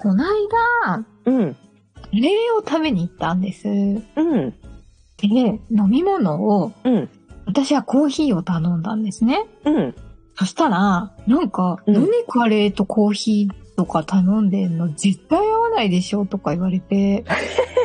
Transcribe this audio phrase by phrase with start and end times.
[0.00, 0.48] こない
[0.86, 4.02] だうん、カレーを食べに行ったんですうん、
[5.18, 5.26] で
[5.70, 7.08] 飲み物をうん、
[7.46, 9.94] 私はコーヒーを頼んだんですねうん。
[10.40, 17.24] そしたら、なんか、うん何カレーとコーヒーとか頼んでんの絶対合わないでしょとか言われて。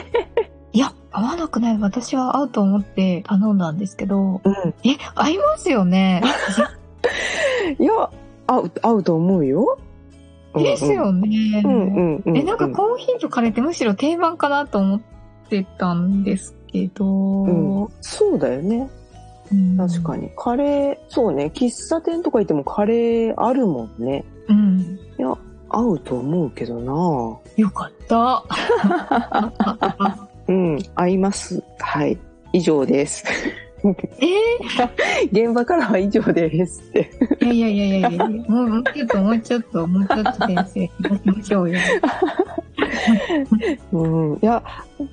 [0.71, 1.77] いや、合わなくない。
[1.77, 4.73] 私は合うと思って頼んだんですけど、うん。
[4.83, 6.21] え、合いますよね。
[7.77, 8.09] いや、
[8.47, 9.77] 合う、合うと思うよ。
[10.63, 11.61] ですよね。
[12.25, 15.01] え、なんかコーヒーとカレーってむしろ定番かなと思っ
[15.49, 18.89] てたんですけど、うんそうだよね。
[19.51, 20.31] うん確かに。
[20.35, 21.51] カレー、そうね。
[21.53, 24.25] 喫茶店とか行ってもカレーあるもんね。
[24.47, 24.99] うん。
[25.17, 25.35] いや、
[25.69, 26.93] 合うと思うけどな
[27.57, 28.43] よかった。
[30.47, 31.63] うん、合います。
[31.79, 32.17] はい。
[32.53, 33.25] 以上です。
[34.19, 34.25] え
[35.31, 37.09] 現場からは以上ですって。
[37.41, 41.79] ー、いやいやいやいやいやもうもうちょっともうちょっともうちょっと先生行きましょうよ。
[43.91, 44.39] うん。
[44.41, 44.63] いや、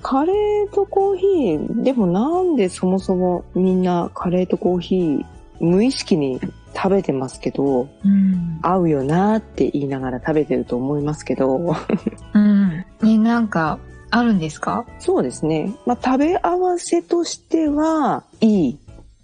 [0.01, 5.25] カレーとコーヒー、でもなんでそもそもみんなカレーとコーヒー
[5.59, 6.39] 無意識に
[6.75, 8.59] 食べてますけど、うん。
[8.61, 11.57] 合うよなって言いながら食べてると思いますけど、
[12.33, 12.85] うん。
[13.01, 13.79] ね、なんか、
[14.15, 14.85] あるんですか？
[14.99, 15.73] そうですね。
[15.85, 18.77] まあ食べ合わせとしては、いい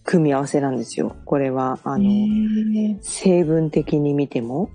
[0.04, 1.16] 組み合わせなんですよ。
[1.26, 4.70] これは、ああの、へ成分的に見ても。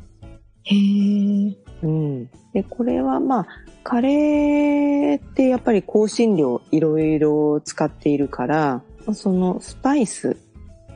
[0.70, 0.74] え。
[0.74, 1.56] へえ。
[1.82, 2.26] うん。
[2.52, 3.46] で、これはまあ、
[3.82, 8.82] カレーってやっぱり香辛料いろいろ使っているから、
[9.12, 10.36] そのスパイス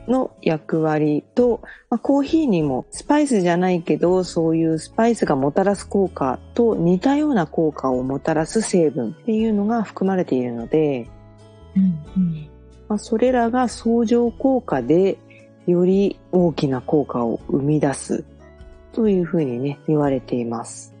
[0.09, 11.07] の役割と、まあ、コーヒーにもスパイスじゃないけど、そういうスパイスがもたらす効果と似たような効果をもたらす成分っていうのが含まれているので、
[11.75, 11.83] うん
[12.17, 12.49] うん。
[12.87, 15.19] まあ、それらが相乗効果で
[15.67, 18.25] より大きな効果を生み出す
[18.91, 20.95] というふうにね、言われています。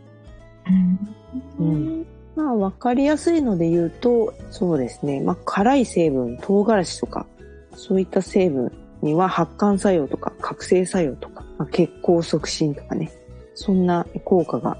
[1.59, 2.05] ううんん。
[2.35, 5.19] まあ、わかりやすいので言うと、そうですね。
[5.21, 7.25] まあ、辛い成分、唐辛子とか、
[7.75, 8.71] そういった成分
[9.01, 13.11] には発汗作用とか、覚醒作用とか、まあ、血行促進とかね。
[13.55, 14.77] そんな効果が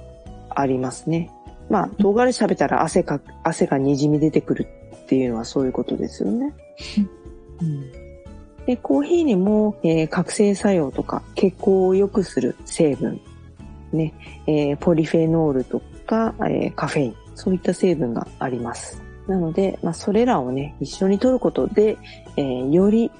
[0.49, 1.31] ありますね。
[1.69, 6.53] まあ、唐辛子食べたら汗か、汗が滲み出てくるっていうのはそういうことですよね。
[7.61, 8.09] うん
[8.69, 13.19] で、コーヒーにも、えー覚醒作用とか血行を良くする成分、
[13.91, 14.13] ね、
[14.45, 19.01] えーポリフェノールとか、えーカフェイン、そういった成分があります。
[19.27, 21.97] なので、まあ、それらをね、一緒に摂ることで、
[22.37, 23.11] えーより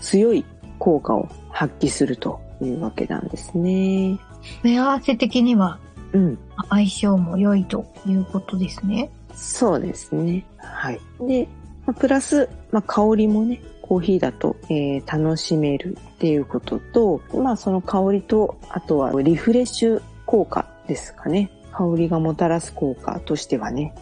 [0.00, 0.44] 強い
[0.78, 4.18] 効果を発揮するというわけなんですね。
[4.62, 5.78] 組み合わせ的には
[6.12, 6.38] うん。
[6.70, 9.10] 相性も良いということですね。
[9.34, 10.46] そうですね。
[10.56, 11.00] はい。
[11.20, 11.48] で、
[11.86, 21.50] まあプラス、まあ、香りもね、コーヒーだと、えー楽しめるっていうことと、まあその香りと、あとはリフレッシュ効果ですかね。
[21.72, 23.94] 香りがもたらす効果としてはね。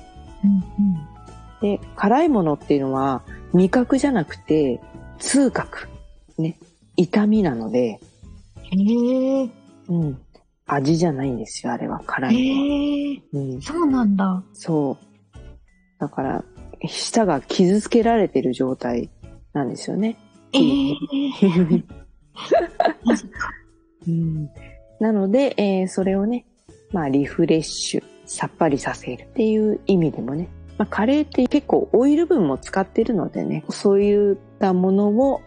[0.44, 1.14] うん
[1.60, 3.22] で、辛いものっていうのは
[3.54, 4.82] 味覚じゃなくて
[5.18, 5.88] 痛覚。
[6.38, 6.56] ね。
[6.96, 8.00] 痛みなので、
[8.72, 8.80] うん。
[8.80, 9.50] へえ。
[9.88, 10.18] うん。
[10.66, 13.46] 味じゃないんですよ、あれは辛いのは。
[13.46, 13.62] うん。
[13.62, 14.42] そうなんだ。
[14.52, 15.04] そう。
[15.98, 16.44] だから、
[16.86, 19.10] 舌が傷つけられてる状態
[19.52, 20.16] なんですよね。
[20.52, 20.58] え
[20.90, 20.94] え。
[24.06, 24.50] うん
[25.00, 26.46] なので、えーそれをね、
[26.92, 30.48] まあ、リフレッシュ、さっぱりさせるっていう意味でもね、
[30.78, 35.40] まあ、カレーって結構オイル分も使ってるのでね、そういったものを、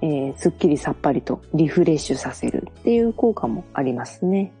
[0.00, 4.52] えーすっきりさっぱりとリフレッシュさせるっていう効果もありますね。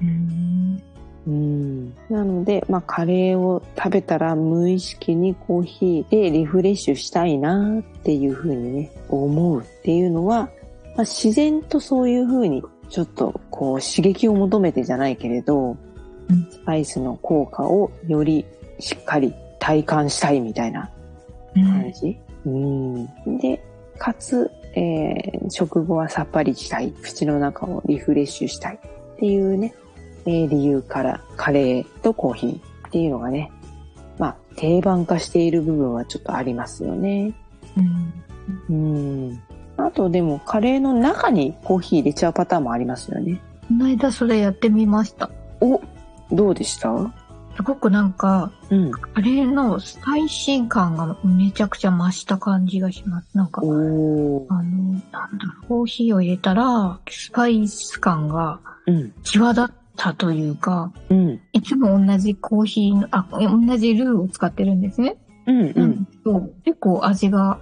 [0.00, 0.82] うん。
[1.26, 10.48] うんなので、まあ、カレーを食べたら無意識にコーヒーでリフレッシュしたいなっていうふうにね、思うっていうのは、
[10.96, 15.72] まあ、自然とそういうふうにちょっとこう刺激を求めてじゃないけれど、
[16.30, 18.44] うんスパイスの効果をより
[18.78, 19.34] しっかり
[19.68, 20.90] 体感したいみたいな
[21.54, 23.38] うん感じ、うん。
[23.38, 23.62] で、
[23.98, 26.92] かつ、えー食後はさっぱりしたい。
[27.02, 28.76] 口の中をリフレッシュしたい。
[28.76, 29.74] っていうね、
[30.24, 32.56] えー理由からカレーとコーヒー
[32.88, 33.50] っていうのがね、
[34.18, 37.34] まあ定番化している部分はちょっとありますよね。
[38.70, 39.28] うん。
[39.28, 39.42] うん。
[39.76, 43.38] あとでもカレーの中にコーヒー入れちゃうパターンもありますよね。
[43.68, 45.30] この間それやってみました。
[45.60, 45.82] お、
[46.32, 46.88] どうでした？
[47.58, 48.90] すごくなんか、うん。
[48.92, 53.36] カレーのスパイシー感がめちゃくちゃ増した感じがします。
[53.36, 53.62] なんか。
[53.62, 55.26] あの、なんだろ
[55.64, 59.12] う、コーヒーを入れたら、スパイス感がうん。
[59.24, 59.66] 際立っ
[59.96, 61.40] たというか、うん。
[61.52, 65.16] いつも同じコーヒーの、あ、同じルーを使ってるんですね。
[65.48, 65.60] うん。
[65.70, 66.08] うなんん。
[66.22, 67.58] そう結構味が、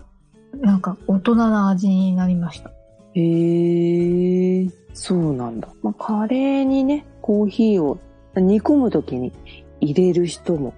[0.61, 2.71] なんか大人な味になりました。
[3.15, 5.69] へえ、そうなんだ。
[5.83, 7.99] まあ、カレーにね、コーヒーを
[8.37, 9.33] 煮込むときに
[9.81, 10.75] 入れる人も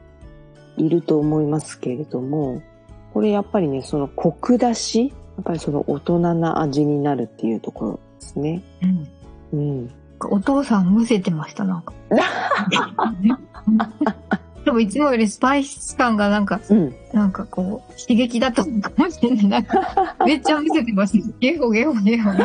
[0.76, 2.62] いると思いますけれども、
[3.12, 8.62] これやっぱりね、そのコク出し、やっぱりその大人な味になるっていうところですね。
[9.52, 9.60] うん。
[9.60, 9.90] うん。
[10.30, 11.94] お父さんむせてました、なんか。
[14.64, 16.94] でもいつもよりスパイス感がなんか、うん。
[17.12, 19.48] なんかこう、刺激だったのかもしれない。
[19.48, 21.28] なんか、めっちゃむせてました。
[21.38, 22.30] ゲホゲホゲホ。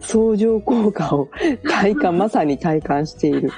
[0.00, 1.28] 相乗効果を
[1.68, 3.50] 体感、まさに体感している。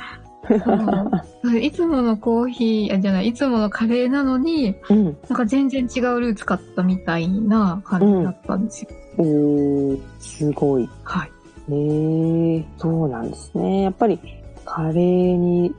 [1.61, 5.05] いつものコーヒー、あじゃない、いつものカレーなのに、うん。
[5.05, 8.89] なんか全然違うルー使ったみたいな感じだったんですよ。
[9.19, 10.89] おー、すごい。
[11.05, 11.31] はい。
[11.73, 13.83] へえ、そうなんですね。
[13.83, 14.19] やっぱり
[14.65, 15.75] カレーに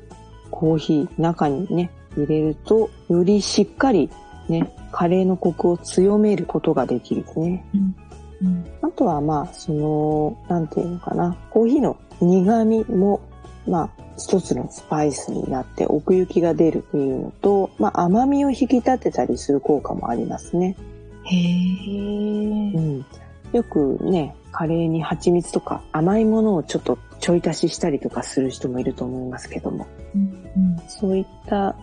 [0.51, 4.09] コーヒー中にね、入れると、よりしっかり
[4.49, 7.65] ね、カレーのコクを強めることができるね。
[7.73, 7.77] う
[8.47, 8.65] ん。
[8.81, 13.21] あとはまあ、その、なんていうのかな、コーヒーの苦味も、
[13.67, 20.75] まあ、一つのスパイスになって奥行きが出るっていうのと、まあ甘みを引き立てたりする効果もありますね。
[21.23, 21.41] へえ。
[22.75, 23.05] うん、
[23.53, 31.75] よくね、カレーに蜂蜜とか甘いものをちょっとちょい足ししたりとかする人もいると思いますけども、うんそういった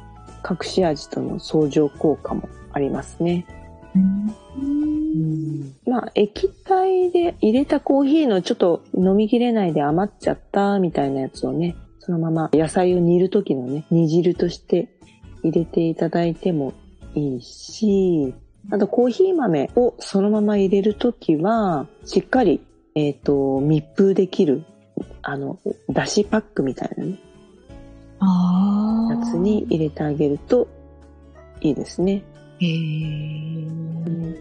[0.49, 3.45] 隠し味との相乗効果もありますね。
[3.95, 4.31] うん
[5.87, 14.89] まあ、液体で入れたコーヒーのちょっと飲みきれないで余っちゃったみたいなやつをね、そのまま野菜を煮る時のね、煮汁として
[15.43, 16.75] 入れていただいても
[17.15, 18.35] いいし、
[18.71, 22.61] あとコーヒー豆をそのまま入れるときは、しっかり、
[22.95, 24.65] えっ、と、密封できる、
[25.23, 25.59] あの、
[25.89, 27.19] だしパックみたいなね。
[28.23, 30.69] やつに入れてあげると
[31.61, 32.23] いいですね。
[32.61, 34.41] へえ。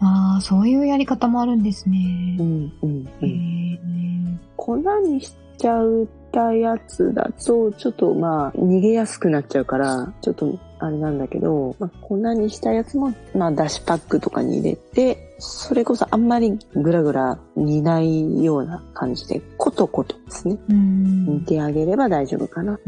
[0.00, 2.42] ああ、そういうやり方もあるんですねう。
[2.42, 3.74] ん、うん、うへん。
[3.74, 4.38] え。
[4.56, 20.58] 粉にしちゃったやつだと、ちょっとまあ、逃げやすくなっちゃうから、ちょっとあれなんだけど、まあ、粉にしたやつも、まあ、だしパックとかに入れて、それこそあんまりぐらぐら煮ないような感じで、コトコトですね。
[20.68, 21.24] うん。
[21.26, 22.78] 煮てあげれば大丈夫かな。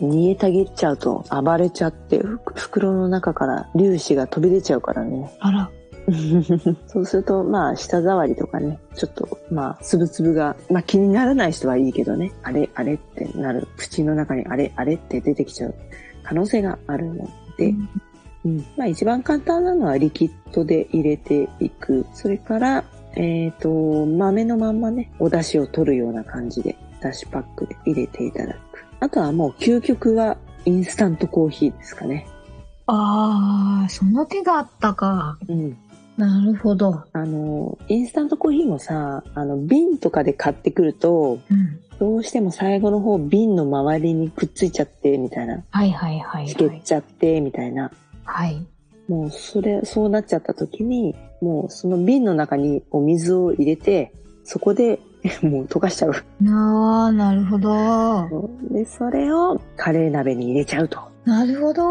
[0.00, 0.10] うん。
[0.10, 5.30] 煮えたぎっちゃうと暴れちゃって、ふ袋の中から粒子が飛び出ちゃうからね。
[5.40, 5.70] あら。
[6.86, 13.68] そうすると、まあ、舌触りとかね、ちょっと、まあ、つぶつぶが、まあ気にならない人はいいけどね、あれ、あれってなる。
[13.76, 15.74] 口の中にあれ、あれって出てきちゃう
[16.22, 17.74] 可能性があるので、
[18.44, 18.64] うん。
[18.76, 22.06] まあ一番簡単なのはリキッドで入れていく。
[22.12, 22.84] それから、
[23.16, 28.89] えっ、と、豆のまんまね、お出汁を取るような感じで、出汁パックで入れていただく。
[29.00, 32.26] あとはもう究極はインスタントコーヒーですかね。
[32.86, 35.38] ああ、その手があったか。
[35.48, 35.76] うん。
[36.16, 37.04] なるほど。
[37.12, 41.80] あの、インスタントコーヒーもさ、あの、瓶とかで買ってくると、うん。
[41.98, 45.62] どうしても最後の方瓶の周りにくっついちゃって、みたいな。
[45.70, 46.82] はいはいはいはい。
[46.82, 47.90] ちゃって、みたいな。
[48.24, 48.66] はい。
[49.08, 54.12] もうそれ、そうなっちゃった時に、もうその瓶の中にお水を入れて、
[54.44, 55.00] そこで
[55.42, 56.12] もう溶かしちゃう。
[56.40, 58.50] なあ、なるほど。
[58.70, 60.98] で、それをカレー鍋に入れちゃうと。
[61.24, 61.84] なるほど、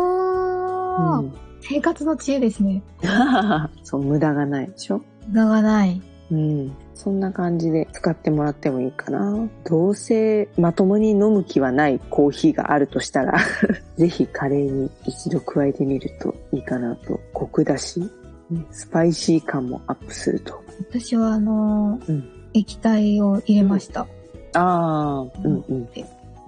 [1.22, 2.82] うん、生活の知恵ですね。
[3.84, 5.02] そう、無駄がないでしょ？
[5.28, 6.02] 無駄がない。
[6.32, 6.72] うん。
[6.94, 9.48] そんな感じで使ってもらってもいいかな。
[9.66, 13.38] どうせまともに飲む気はないコーヒーがあるとしたら、
[13.98, 17.20] ぜひカレーに一度加えてみるといいかなと。
[17.34, 18.02] コクだし、
[18.50, 20.62] ねスパイシー感もアップすると。
[20.90, 24.02] 私はあのーうん液体を入れました。
[24.02, 24.08] あ
[24.54, 25.90] あ、うんうん。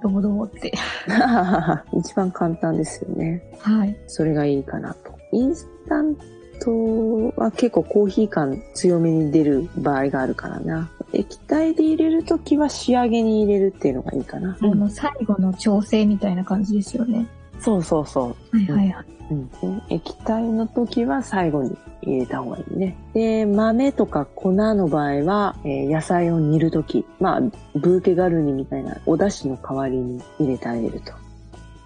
[0.01, 0.73] ドボドボって。
[1.93, 3.43] 一番簡単ですよね。
[3.59, 3.95] はい。
[4.07, 5.11] それがいいかなと。
[5.31, 6.15] インスタン
[6.59, 10.89] トは結構コーヒー感強めに出る場合があるからな。
[11.13, 14.57] 液体で入れるときは仕上げに入れるっていうのがいいかな。
[14.59, 17.27] あの、最後の調整みたいな感じですよね。
[17.59, 18.57] そうそうそう。
[18.57, 19.05] はいはいはい。
[19.31, 22.95] うん、で液体の時は最後に入れた方がいいね。
[23.13, 27.41] で、豆とか粉の場合は、えー野菜を煮る時、まあ、
[27.75, 31.13] ブーケガルニみたいなお出汁の代わりに入れてあげると。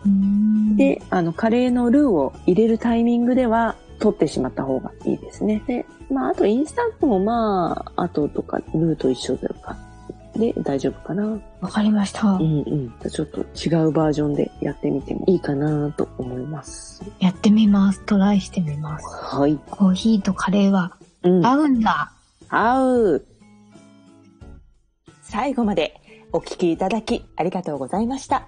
[0.06, 5.62] うんで、あの、カレーのルーを入れるタイミングでは、取ってしまった方がいいですね。
[5.68, 9.78] で、まあ、あとインスタントもまあ、後とかルーと一緒だか。
[10.38, 11.40] で、大丈夫かな？
[11.62, 12.40] わかりましたう。
[12.40, 13.10] んうん。
[13.10, 17.04] ちょっと違うバージョンでやってみてもいいかなと思います。
[17.20, 18.02] やってみます。
[18.06, 19.06] トライしてみます。
[19.08, 19.58] はい。
[19.70, 21.46] コーヒーとカレーはうん。
[21.46, 22.12] 合うんだ。
[22.50, 23.26] 合う。
[25.22, 26.00] 最後まで
[26.32, 28.48] お聞きいただきありがとうございました。